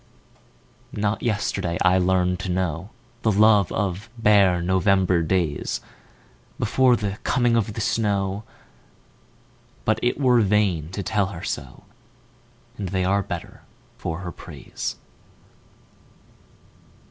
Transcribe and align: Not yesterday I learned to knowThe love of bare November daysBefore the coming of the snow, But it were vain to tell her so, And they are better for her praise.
Not 0.97 1.21
yesterday 1.21 1.77
I 1.83 1.99
learned 1.99 2.39
to 2.39 2.49
knowThe 2.49 3.37
love 3.37 3.71
of 3.71 4.09
bare 4.17 4.59
November 4.59 5.23
daysBefore 5.23 6.97
the 6.97 7.19
coming 7.21 7.55
of 7.55 7.73
the 7.75 7.81
snow, 7.81 8.43
But 9.85 9.99
it 10.01 10.19
were 10.19 10.41
vain 10.41 10.89
to 10.93 11.03
tell 11.03 11.27
her 11.27 11.43
so, 11.43 11.83
And 12.79 12.89
they 12.89 13.05
are 13.05 13.21
better 13.21 13.61
for 13.99 14.21
her 14.21 14.31
praise. 14.31 14.95